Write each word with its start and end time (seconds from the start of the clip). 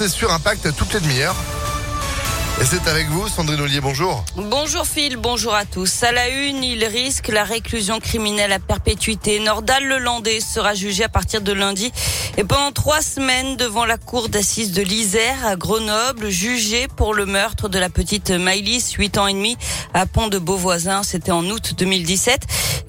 c'est 0.00 0.08
sur 0.08 0.32
Impact 0.32 0.74
toutes 0.78 0.94
les 0.94 1.00
demi-heures. 1.00 1.36
Et 2.58 2.64
c'est 2.64 2.88
avec 2.88 3.08
vous, 3.08 3.28
Sandrine 3.28 3.60
Ollier, 3.60 3.82
bonjour. 3.82 4.24
Bonjour 4.34 4.86
Phil, 4.86 5.18
bonjour 5.18 5.54
à 5.54 5.66
tous. 5.66 6.02
À 6.02 6.10
la 6.10 6.30
une, 6.30 6.64
il 6.64 6.82
risque 6.86 7.28
la 7.28 7.44
réclusion 7.44 8.00
criminelle 8.00 8.50
à 8.52 8.58
perpétuité. 8.58 9.40
Nordal 9.40 9.84
Lelandais 9.84 10.40
sera 10.40 10.72
jugé 10.72 11.04
à 11.04 11.10
partir 11.10 11.42
de 11.42 11.52
lundi 11.52 11.92
et 12.38 12.44
pendant 12.44 12.72
trois 12.72 13.02
semaines 13.02 13.56
devant 13.56 13.84
la 13.84 13.98
cour 13.98 14.30
d'assises 14.30 14.72
de 14.72 14.80
l'Isère 14.80 15.46
à 15.46 15.56
Grenoble, 15.56 16.30
jugé 16.30 16.88
pour 16.96 17.12
le 17.12 17.26
meurtre 17.26 17.68
de 17.68 17.78
la 17.78 17.90
petite 17.90 18.30
Maïlis, 18.30 18.94
8 18.96 19.18
ans 19.18 19.26
et 19.26 19.34
demi, 19.34 19.58
à 19.92 20.06
Pont 20.06 20.28
de 20.28 20.38
Beauvoisin. 20.38 21.02
C'était 21.02 21.32
en 21.32 21.44
août 21.44 21.74
2017. 21.76 22.40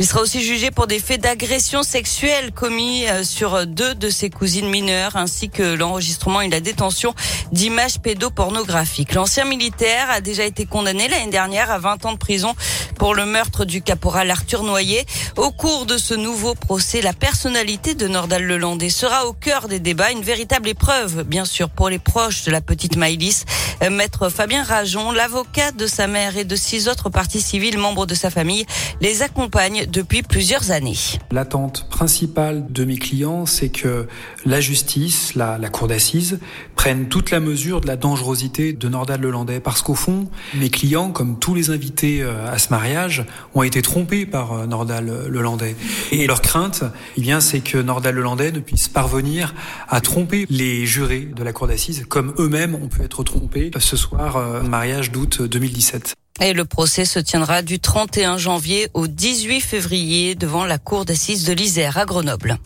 Il 0.02 0.08
sera 0.08 0.22
aussi 0.22 0.42
jugé 0.42 0.72
pour 0.72 0.88
des 0.88 0.98
faits 0.98 1.22
d'agression 1.22 1.84
sexuelle 1.84 2.52
commis 2.54 3.06
euh, 3.08 3.24
sur 3.24 3.68
deux 3.68 3.94
de 3.94 4.10
ses 4.10 4.32
cousines 4.32 4.68
mineures, 4.68 5.16
ainsi 5.16 5.48
que 5.48 5.76
l'enregistrement 5.76 6.42
et 6.42 6.50
la 6.50 6.60
détention 6.60 7.14
d'images 7.52 8.00
pédopornographiques. 8.00 9.14
L'ancien 9.14 9.46
militaire 9.46 10.10
a 10.10 10.20
déjà 10.20 10.44
été 10.44 10.66
condamné 10.66 11.08
l'année 11.08 11.30
dernière 11.30 11.70
à 11.70 11.78
20 11.78 12.06
ans 12.08 12.14
de 12.14 12.18
prison 12.18 12.56
pour 13.02 13.16
le 13.16 13.26
meurtre 13.26 13.66
du 13.66 13.82
caporal 13.82 14.30
Arthur 14.30 14.62
Noyer. 14.62 15.08
Au 15.36 15.50
cours 15.50 15.88
de 15.88 15.98
ce 15.98 16.14
nouveau 16.14 16.54
procès, 16.54 17.02
la 17.02 17.14
personnalité 17.14 17.96
de 17.96 18.08
Nordal 18.08 18.44
Lelandais 18.44 18.92
sera 18.92 19.26
au 19.26 19.34
cœur 19.34 19.68
des 19.68 19.80
débats, 19.80 20.12
une 20.12 20.22
véritable 20.22 20.70
épreuve, 20.70 21.24
bien 21.24 21.44
sûr, 21.44 21.72
pour 21.72 21.90
les 21.90 21.98
proches 21.98 22.44
de 22.44 22.52
la 22.52 22.62
petite 22.62 22.98
Maïlis. 22.98 23.46
Euh, 23.82 23.90
Maître 23.90 24.30
Fabien 24.30 24.62
Rajon, 24.64 25.12
l'avocat 25.12 25.72
de 25.72 25.88
sa 25.88 26.06
mère 26.06 26.38
et 26.38 26.44
de 26.44 26.56
six 26.56 26.88
autres 26.88 27.10
parties 27.10 27.42
civiles 27.42 27.80
membres 27.80 28.06
de 28.06 28.14
sa 28.14 28.30
famille, 28.30 28.68
les 29.02 29.24
accompagne 29.24 29.88
depuis 29.88 30.22
plusieurs 30.22 30.70
années. 30.70 31.00
L'attente 31.32 31.90
principale 31.90 32.72
de 32.72 32.86
mes 32.86 33.00
clients, 33.00 33.48
c'est 33.48 33.70
que 33.70 34.08
la 34.46 34.62
justice, 34.62 35.34
la, 35.34 35.58
la 35.58 35.70
cour 35.70 35.88
d'assises, 35.88 36.40
prenne 36.82 37.10
toute 37.10 37.30
la 37.30 37.40
mesure 37.40 37.80
de 37.80 37.86
la 37.86 37.96
dangerosité 37.96 38.74
de 38.74 38.90
Nordal 38.90 39.22
Lelandais. 39.22 39.60
Parce 39.60 39.84
qu'au 39.84 39.94
fond, 39.94 40.28
mes 40.56 40.72
clients, 40.72 41.12
comme 41.12 41.38
tous 41.38 41.54
les 41.54 41.70
invités 41.70 42.24
euh, 42.24 42.52
à 42.52 42.58
ce 42.58 42.70
mariage, 42.70 43.24
ont 43.54 43.62
été 43.62 43.84
trompés 43.84 44.26
par 44.26 44.54
euh, 44.54 44.66
Nordal 44.66 45.28
Lelandais. 45.28 45.76
Et 46.12 46.26
leur 46.26 46.42
crainte, 46.42 46.84
eh 47.18 47.22
bien, 47.22 47.40
c'est 47.40 47.60
que 47.60 47.78
Nordal 47.78 48.16
Lelandais 48.16 48.52
ne 48.52 48.60
puisse 48.60 48.88
parvenir 48.88 49.54
à 49.90 50.02
tromper 50.02 50.48
les 50.50 50.88
jurés 50.88 51.30
de 51.36 51.44
la 51.44 51.54
cour 51.54 51.68
d'assises, 51.68 52.04
comme 52.10 52.34
eux-mêmes 52.40 52.74
ont 52.74 52.88
pu 52.88 53.04
être 53.04 53.24
trompés 53.24 53.70
ce 53.78 53.96
soir, 53.96 54.38
euh, 54.38 54.64
mariage 54.64 55.12
d'août 55.12 55.44
2017. 55.44 56.16
Et 56.42 56.54
le 56.54 56.66
procès 56.66 57.06
se 57.06 57.20
tiendra 57.20 57.62
du 57.62 57.80
31 57.80 58.40
janvier 58.40 58.90
au 58.96 59.06
18 59.06 59.62
février 59.62 60.34
devant 60.34 60.66
la 60.66 60.80
cour 60.80 61.06
d'assises 61.06 61.46
de 61.46 61.54
l'Isère 61.54 62.00
à 62.00 62.06
Grenoble. 62.06 62.58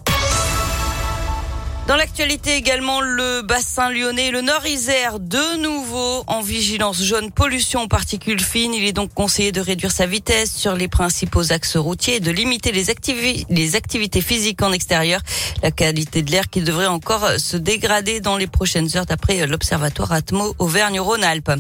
Dans 1.88 1.98
l'actualité 1.98 2.56
également, 2.56 3.00
le 3.00 3.44
bassin 3.44 3.92
lyonnais 3.92 4.32
le 4.32 4.42
Nord-Isère, 4.42 5.20
de 5.20 5.58
nouveau 5.62 6.24
en 6.26 6.42
vigilance 6.42 7.04
jaune 7.04 7.30
pollution 7.30 7.88
particules 7.88 8.40
fines. 8.40 8.74
Il 8.74 8.86
est 8.86 8.92
donc 8.92 9.14
conseillé 9.14 9.52
de 9.52 9.62
réduire 9.62 9.92
sa 9.92 10.08
vitesse 10.08 10.52
sur 10.52 10.74
les 10.74 10.88
principaux 10.88 11.52
axes 11.52 11.78
routiers 11.78 12.20
de 12.20 12.32
limiter 12.32 12.72
les 12.72 12.90
activités 13.76 14.22
physiques 14.22 14.64
en 14.64 14.72
extérieur. 14.72 15.22
La 15.62 15.70
qualité 15.70 16.24
de 16.24 16.32
l'air 16.32 16.50
qui 16.50 16.62
devrait 16.62 16.88
encore 16.88 17.30
se 17.38 17.56
dégrader 17.56 18.20
dans 18.20 18.36
les 18.36 18.48
prochaines 18.48 18.90
heures 18.98 19.06
d'après 19.06 19.46
l'Observatoire 19.46 20.12
Atmo 20.12 20.56
Auvergne-Rhône-Alpes. 20.58 21.52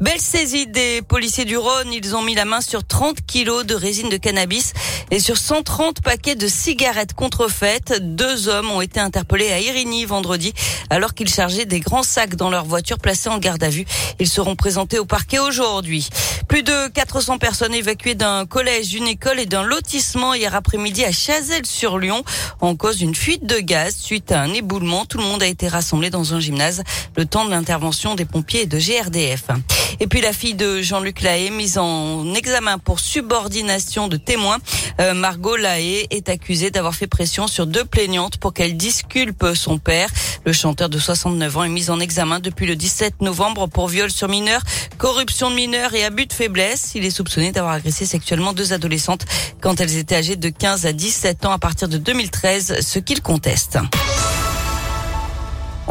Belle 0.00 0.20
saisie 0.20 0.68
des 0.68 1.02
policiers 1.02 1.44
du 1.44 1.56
Rhône. 1.56 1.92
Ils 1.92 2.14
ont 2.14 2.22
mis 2.22 2.36
la 2.36 2.44
main 2.44 2.60
sur 2.60 2.84
30 2.86 3.24
kilos 3.26 3.66
de 3.66 3.74
résine 3.74 4.08
de 4.08 4.16
cannabis 4.16 4.74
et 5.12 5.20
sur 5.20 5.36
130 5.36 6.00
paquets 6.00 6.34
de 6.34 6.48
cigarettes 6.48 7.12
contrefaites. 7.12 8.00
Deux 8.00 8.48
hommes 8.48 8.70
ont 8.70 8.80
été 8.80 8.98
interpellés 8.98 9.52
à 9.52 9.60
Irigny 9.60 10.06
vendredi 10.06 10.54
alors 10.88 11.12
qu'ils 11.12 11.28
chargeaient 11.28 11.66
des 11.66 11.80
grands 11.80 12.02
sacs 12.02 12.34
dans 12.34 12.48
leur 12.48 12.64
voiture 12.64 12.98
placée 12.98 13.28
en 13.28 13.36
garde 13.38 13.62
à 13.62 13.68
vue. 13.68 13.84
Ils 14.18 14.28
seront 14.28 14.56
présentés 14.56 14.98
au 14.98 15.04
parquet 15.04 15.38
aujourd'hui. 15.38 16.08
Plus 16.48 16.62
de 16.62 16.88
400 16.88 17.36
personnes 17.36 17.74
évacuées 17.74 18.14
d'un 18.14 18.46
collège, 18.46 18.88
d'une 18.88 19.06
école 19.06 19.38
et 19.38 19.46
d'un 19.46 19.62
lotissement 19.62 20.32
hier 20.32 20.54
après-midi 20.54 21.04
à 21.04 21.12
Chazelles-sur-Lyon 21.12 22.24
en 22.62 22.74
cause 22.74 22.96
d'une 22.96 23.14
fuite 23.14 23.44
de 23.44 23.58
gaz 23.58 23.94
suite 23.94 24.32
à 24.32 24.40
un 24.40 24.52
éboulement. 24.54 25.04
Tout 25.04 25.18
le 25.18 25.24
monde 25.24 25.42
a 25.42 25.46
été 25.46 25.68
rassemblé 25.68 26.08
dans 26.08 26.32
un 26.32 26.40
gymnase 26.40 26.82
le 27.16 27.26
temps 27.26 27.44
de 27.44 27.50
l'intervention 27.50 28.14
des 28.14 28.24
pompiers 28.24 28.62
et 28.62 28.66
de 28.66 28.78
GRDF. 28.78 29.44
Et 30.02 30.08
puis 30.08 30.20
la 30.20 30.32
fille 30.32 30.54
de 30.54 30.82
Jean-Luc 30.82 31.22
Lahaye 31.22 31.52
mise 31.52 31.78
en 31.78 32.34
examen 32.34 32.78
pour 32.78 32.98
subordination 32.98 34.08
de 34.08 34.16
témoins. 34.16 34.58
Euh, 35.00 35.14
Margot 35.14 35.54
Lahaye 35.54 36.08
est 36.10 36.28
accusée 36.28 36.72
d'avoir 36.72 36.96
fait 36.96 37.06
pression 37.06 37.46
sur 37.46 37.68
deux 37.68 37.84
plaignantes 37.84 38.36
pour 38.38 38.52
qu'elles 38.52 38.76
disculpent 38.76 39.54
son 39.54 39.78
père. 39.78 40.08
Le 40.44 40.52
chanteur 40.52 40.88
de 40.88 40.98
69 40.98 41.56
ans 41.56 41.62
est 41.62 41.68
mis 41.68 41.88
en 41.88 42.00
examen 42.00 42.40
depuis 42.40 42.66
le 42.66 42.74
17 42.74 43.22
novembre 43.22 43.68
pour 43.68 43.86
viol 43.86 44.10
sur 44.10 44.26
mineur, 44.26 44.62
corruption 44.98 45.50
de 45.50 45.54
mineurs 45.54 45.94
et 45.94 46.02
abus 46.02 46.26
de 46.26 46.32
faiblesse. 46.32 46.96
Il 46.96 47.04
est 47.04 47.10
soupçonné 47.10 47.52
d'avoir 47.52 47.74
agressé 47.74 48.04
sexuellement 48.04 48.54
deux 48.54 48.72
adolescentes 48.72 49.24
quand 49.60 49.80
elles 49.80 49.98
étaient 49.98 50.16
âgées 50.16 50.34
de 50.34 50.48
15 50.48 50.84
à 50.84 50.92
17 50.92 51.46
ans 51.46 51.52
à 51.52 51.58
partir 51.58 51.88
de 51.88 51.98
2013, 51.98 52.80
ce 52.80 52.98
qu'il 52.98 53.22
conteste. 53.22 53.78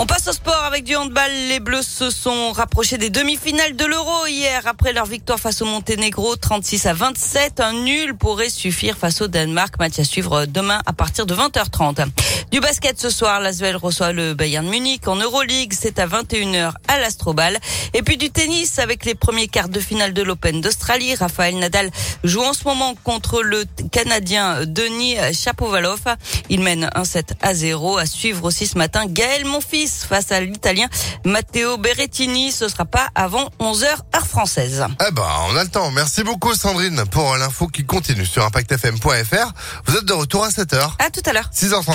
On 0.02 0.08
passe 0.08 0.28
au 0.28 0.32
sport 0.32 0.64
avec 0.64 0.84
du 0.84 0.96
handball. 0.96 1.30
Les 1.48 1.60
Bleus 1.60 1.84
se 1.84 2.10
sont 2.10 2.54
rapprochés 2.54 2.98
des 2.98 3.12
demi-finales 3.12 3.76
de 3.76 3.86
l'Euro 3.86 4.26
hier 4.26 4.64
après 4.66 4.94
leur 4.94 5.06
victoire 5.06 5.40
face 5.40 5.62
au 5.62 5.66
Monténégro 5.66 6.36
36 6.36 6.88
à 6.88 6.94
27. 6.94 7.60
Un 7.60 7.74
nul 7.74 8.16
pourrait 8.16 8.50
suffire 8.50 8.98
face 8.98 9.22
au 9.22 9.28
Danemark. 9.28 9.78
Match 9.78 10.00
à 10.00 10.04
suivre 10.04 10.48
demain 10.48 10.82
à 10.88 10.94
partir 10.94 11.28
de 11.28 11.36
20h30. 11.36 12.08
Du 12.52 12.60
basket 12.60 13.00
ce 13.00 13.12
soir, 13.12 13.42
l'Asvel 13.42 13.76
reçoit 13.76 14.12
le 14.12 14.34
Bayern 14.34 14.68
Munich 14.68 15.08
en 15.08 15.18
Euroleague. 15.18 15.74
C'est 15.80 16.00
à 16.00 16.08
21h 16.08 16.72
à 16.88 17.00
l'Astrobal. 17.00 17.60
Et 17.94 18.02
puis 18.02 18.18
du 18.18 18.32
tennis 18.32 18.80
avec 18.80 19.06
les 19.06 19.14
premiers 19.14 19.50
quarts 19.50 19.70
de 19.70 19.80
finale 19.80 20.14
de 20.14 20.24
l'Open 20.24 20.62
d'Australie. 20.62 21.14
Raphaël 21.14 21.60
Nadal 21.60 21.92
joue 22.24 22.42
en 22.42 22.54
ce 22.54 22.64
moment 22.64 22.96
contre 23.04 23.44
le 23.44 23.66
Canadien 23.92 24.66
Denis 24.66 25.18
Chapovalov. 25.32 26.02
Il 26.50 26.62
mène 26.62 26.90
un 26.96 27.04
7 27.04 27.36
à 27.40 27.54
0. 27.54 28.00
À 28.00 28.08
suivre 28.08 28.44
aussi 28.46 28.66
ce 28.66 28.80
matin 28.80 29.06
Gaël 29.06 29.46
Monfils 29.46 29.91
face 30.08 30.32
à 30.32 30.40
l'Italien 30.42 30.88
Matteo 31.26 31.78
Berrettini. 31.78 32.52
Ce 32.52 32.68
sera 32.68 32.86
pas 32.86 33.08
avant 33.16 33.50
11h 33.60 33.86
heure 33.86 34.28
française. 34.28 34.86
Eh 35.08 35.12
ben, 35.12 35.28
on 35.50 35.56
a 35.56 35.64
le 35.64 35.70
temps. 35.70 35.92
Merci 35.92 36.24
beaucoup 36.24 36.54
Sandrine 36.54 37.04
pour 37.12 37.36
l'info 37.38 37.68
qui 37.68 37.86
continue 37.86 38.26
sur 38.26 38.46
impactfm.fr. 38.46 39.52
Vous 39.86 39.98
êtes 39.98 40.06
de 40.06 40.14
retour 40.14 40.44
à 40.44 40.50
7h. 40.50 40.92
À 41.00 41.10
tout 41.10 41.22
à 41.26 41.34
l'heure. 41.34 41.50
6h34. 41.54 41.92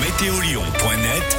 Météolion.net 0.00 1.36